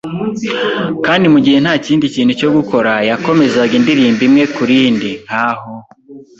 [1.05, 5.71] kandi mugihe ntakindi kintu cyo gukora, yakomezaga indirimbo imwe kurindi, nkaho